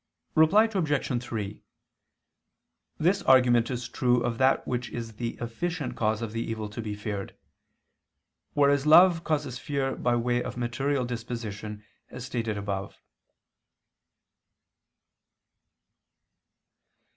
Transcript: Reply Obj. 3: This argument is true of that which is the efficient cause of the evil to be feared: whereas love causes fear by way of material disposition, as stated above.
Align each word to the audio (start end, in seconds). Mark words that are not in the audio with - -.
Reply 0.33 0.63
Obj. 0.63 1.23
3: 1.23 1.63
This 2.97 3.21
argument 3.21 3.69
is 3.69 3.87
true 3.87 4.19
of 4.23 4.39
that 4.39 4.67
which 4.67 4.89
is 4.89 5.17
the 5.17 5.37
efficient 5.39 5.95
cause 5.95 6.23
of 6.23 6.31
the 6.33 6.41
evil 6.41 6.69
to 6.69 6.81
be 6.81 6.95
feared: 6.95 7.37
whereas 8.55 8.87
love 8.87 9.23
causes 9.23 9.59
fear 9.59 9.95
by 9.95 10.15
way 10.15 10.41
of 10.41 10.57
material 10.57 11.05
disposition, 11.05 11.85
as 12.09 12.25
stated 12.25 12.57
above. 12.57 12.99